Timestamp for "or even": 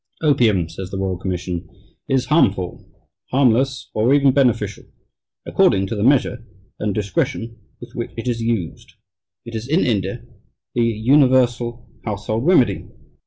3.93-4.33